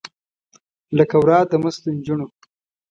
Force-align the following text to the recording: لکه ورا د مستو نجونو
لکه 0.97 1.15
ورا 1.21 1.39
د 1.51 1.53
مستو 1.63 1.89
نجونو 1.97 2.25